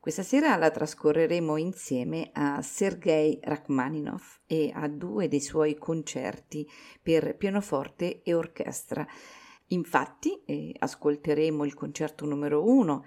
[0.00, 6.66] Questa sera la trascorreremo insieme a Sergei Rachmaninoff e a due dei suoi concerti
[7.02, 9.04] per pianoforte e orchestra.
[9.68, 13.04] Infatti eh, ascolteremo il concerto numero 1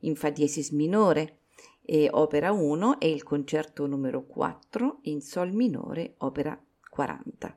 [0.00, 1.42] in Fa diesis minore
[1.80, 7.56] e opera 1 e il concerto numero 4 in Sol minore opera 40.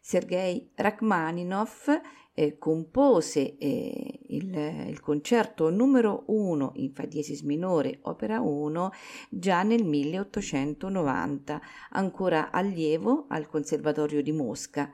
[0.00, 1.88] Sergei Rachmaninoff
[2.32, 4.54] eh, compose eh, il,
[4.88, 8.90] il, concerto numero 1 in Fa diesis minore, opera 1,
[9.28, 14.90] già nel 1890, ancora allievo al Conservatorio di Mosca.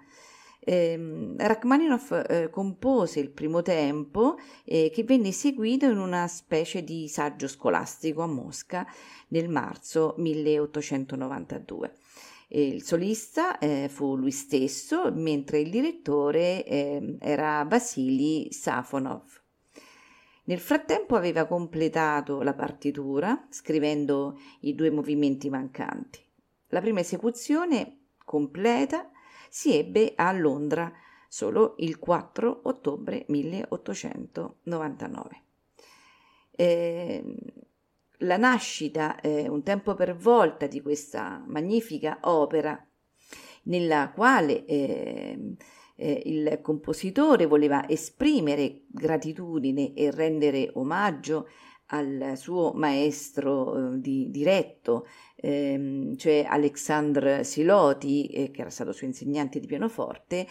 [0.58, 7.06] Eh, Rachmaninoff eh, compose il primo tempo eh, che venne eseguito in una specie di
[7.08, 8.84] saggio scolastico a Mosca
[9.28, 11.92] nel marzo 1892
[12.48, 19.42] il solista eh, fu lui stesso, mentre il direttore eh, era Vasily Safonov.
[20.44, 26.20] Nel frattempo aveva completato la partitura scrivendo i due movimenti mancanti.
[26.68, 29.10] La prima esecuzione completa
[29.48, 30.92] si ebbe a Londra
[31.28, 35.42] solo il 4 ottobre 1899.
[36.52, 37.24] Eh,
[38.20, 42.80] la nascita eh, un tempo per volta di questa magnifica opera
[43.64, 45.54] nella quale eh,
[45.96, 51.48] eh, il compositore voleva esprimere gratitudine e rendere omaggio
[51.88, 59.06] al suo maestro eh, di, diretto, ehm, cioè Alexandre Siloti, eh, che era stato suo
[59.06, 60.46] insegnante di pianoforte,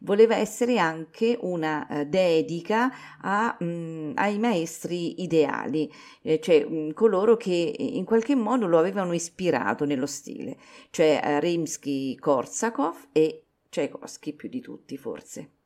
[0.00, 2.90] voleva essere anche una uh, dedica
[3.20, 5.90] a, mh, mm, ai maestri ideali,
[6.22, 10.56] eh, cioè mh, mm, coloro che in qualche modo lo avevano ispirato nello stile,
[10.90, 15.59] cioè uh, Rimsky-Korsakov e Tchaikovsky più di tutti forse.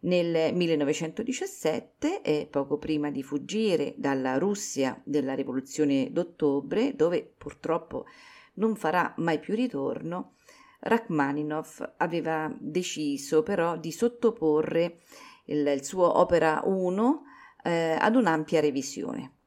[0.00, 8.06] Nel 1917, eh, poco prima di fuggire dalla Russia della rivoluzione d'ottobre, dove purtroppo
[8.54, 10.34] non farà mai più ritorno,
[10.80, 14.98] Rachmaninoff aveva deciso però di sottoporre
[15.46, 17.22] il, il suo opera 1
[17.64, 19.37] eh, ad un'ampia revisione.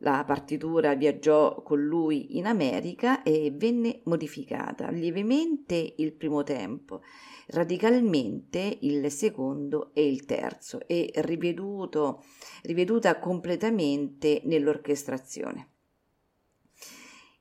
[0.00, 7.00] La partitura viaggiò con lui in America e venne modificata lievemente il primo tempo,
[7.48, 12.22] radicalmente il secondo e il terzo e riveduto,
[12.64, 15.70] riveduta completamente nell'orchestrazione.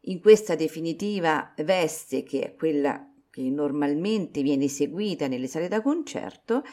[0.07, 6.63] In questa definitiva veste, che è quella che normalmente viene eseguita nelle sale da concerto,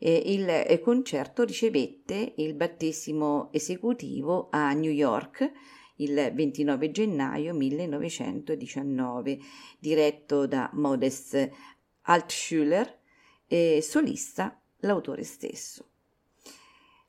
[0.00, 5.52] eh, il concerto ricevette il battesimo esecutivo a New York
[6.00, 9.38] il 29 gennaio 1919,
[9.78, 11.50] diretto da Modest
[12.02, 12.98] Altschüler
[13.46, 15.84] e solista l'autore stesso.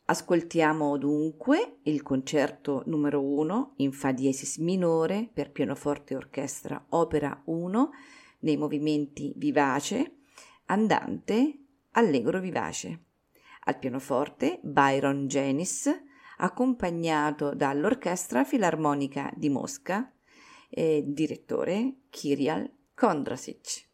[0.06, 7.41] Ascoltiamo dunque il concerto numero 1 in Fa diesis minore per pianoforte e orchestra opera
[7.46, 7.90] 1
[8.40, 10.18] nei movimenti vivace,
[10.66, 11.60] andante,
[11.91, 13.00] allegro vivace.
[13.66, 15.90] Al pianoforte Byron Janis,
[16.38, 20.12] accompagnato dall'Orchestra Filarmonica di Mosca,
[20.74, 23.90] e direttore Kirial Kondrasic.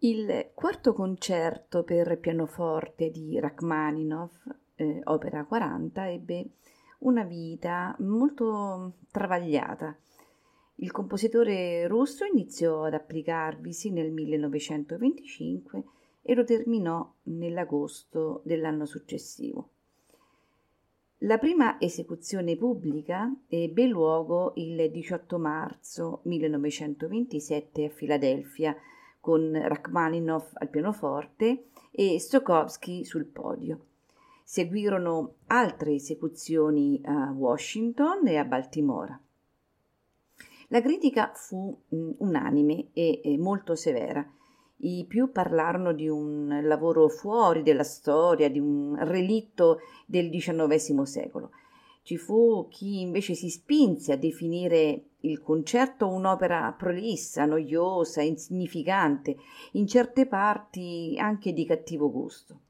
[0.00, 6.50] Il quarto concerto per pianoforte di Rachmaninoff, eh, opera 40, ebbe
[6.98, 9.96] una vita molto travagliata.
[10.76, 15.84] Il compositore russo iniziò ad applicarvisi nel 1925
[16.20, 19.70] e lo terminò nell'agosto dell'anno successivo.
[21.20, 28.76] La prima esecuzione pubblica ebbe luogo il 18 marzo 1927 a Filadelfia
[29.26, 33.86] con Rachmaninoff al pianoforte e Stokowski sul podio.
[34.44, 39.20] Seguirono altre esecuzioni a Washington e a Baltimora.
[40.68, 44.24] La critica fu mh, unanime e molto severa.
[44.76, 51.50] I più parlarono di un lavoro fuori della storia, di un relitto del XIX secolo.
[52.06, 59.34] Ci fu chi invece si spinse a definire il concerto un'opera prolissa, noiosa, insignificante,
[59.72, 62.60] in certe parti anche di cattivo gusto.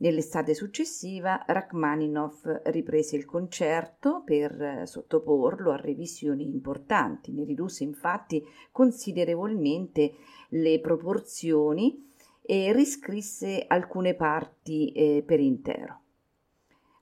[0.00, 10.12] Nell'estate successiva Rachmaninoff riprese il concerto per sottoporlo a revisioni importanti, ne ridusse infatti considerevolmente
[10.50, 12.06] le proporzioni
[12.42, 16.02] e riscrisse alcune parti eh, per intero.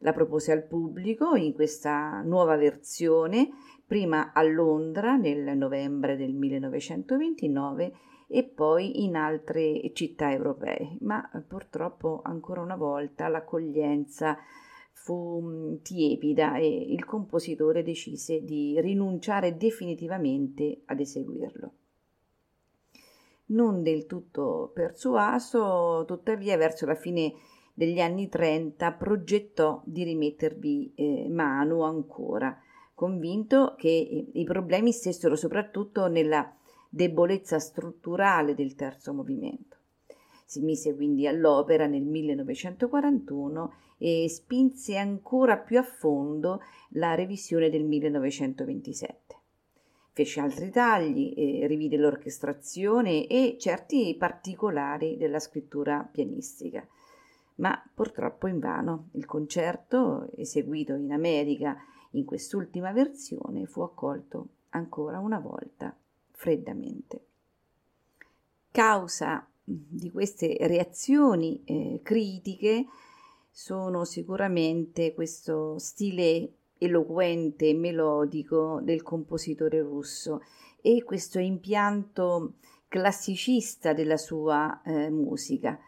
[0.01, 3.49] La propose al pubblico in questa nuova versione,
[3.87, 7.93] prima a Londra nel novembre del 1929
[8.29, 14.37] e poi in altre città europee, ma purtroppo ancora una volta l'accoglienza
[14.93, 21.73] fu mm, tiepida e il compositore decise di rinunciare definitivamente ad eseguirlo.
[23.49, 27.35] Non del tutto persuaso, tuttavia verso la fine
[27.77, 32.59] degli anni 30 progettò di rimettervi eh, mano ancora,
[32.95, 36.51] convinto che eh, i problemi stessero soprattutto nella
[36.89, 39.77] debolezza strutturale del terzo movimento.
[40.47, 46.63] Si mise quindi all'opera nel 1941 e spinse ancora più a fondo
[46.93, 49.35] la revisione del 1927.
[50.13, 56.89] Fece altri tagli, eh, rivide l'orchestrazione e certi particolari della scrittura pianistica
[57.57, 59.09] ma purtroppo invano.
[59.13, 61.77] Il concerto, eseguito in America
[62.13, 65.95] in quest'ultima versione, fu accolto ancora una volta
[66.31, 67.25] freddamente.
[68.71, 72.87] Causa di queste reazioni eh, critiche
[73.51, 80.43] sono sicuramente questo stile eloquente e melodico del compositore russo
[80.83, 85.81] e questo impianto classicista della sua eh, musica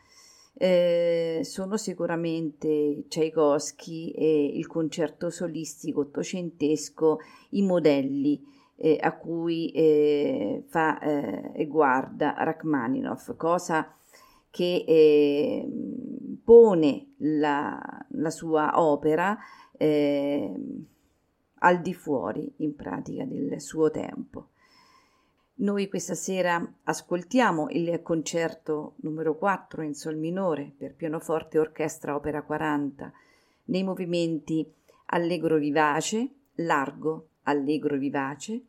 [0.61, 8.45] eh, sono sicuramente Tchaikovsky e il concerto solistico ottocentesco i modelli
[8.75, 13.95] eh, a cui eh, fa eh, e guarda Rachmaninoff, cosa
[14.51, 15.69] che eh,
[16.43, 19.39] pone la, la, sua opera
[19.77, 20.55] eh,
[21.61, 24.49] al di fuori in pratica del suo tempo.
[25.61, 32.15] Noi questa sera ascoltiamo il concerto numero 4 in sol minore per pianoforte e orchestra
[32.15, 33.13] opera 40
[33.65, 34.65] nei movimenti
[35.07, 38.63] allegro vivace, largo, allegro vivace,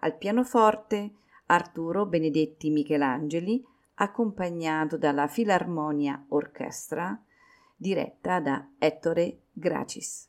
[0.00, 1.12] al pianoforte
[1.46, 7.18] Arturo Benedetti Michelangeli accompagnato dalla Filarmonia Orchestra
[7.74, 10.28] diretta da Ettore Gracis.